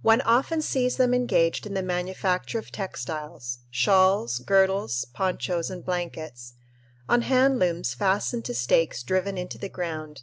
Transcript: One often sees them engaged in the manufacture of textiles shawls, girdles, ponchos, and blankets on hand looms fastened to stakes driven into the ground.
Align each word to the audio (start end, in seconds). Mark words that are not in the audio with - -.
One 0.00 0.22
often 0.22 0.62
sees 0.62 0.96
them 0.96 1.12
engaged 1.12 1.66
in 1.66 1.74
the 1.74 1.82
manufacture 1.82 2.58
of 2.58 2.72
textiles 2.72 3.58
shawls, 3.70 4.38
girdles, 4.38 5.04
ponchos, 5.12 5.68
and 5.68 5.84
blankets 5.84 6.54
on 7.10 7.20
hand 7.20 7.58
looms 7.58 7.92
fastened 7.92 8.46
to 8.46 8.54
stakes 8.54 9.02
driven 9.02 9.36
into 9.36 9.58
the 9.58 9.68
ground. 9.68 10.22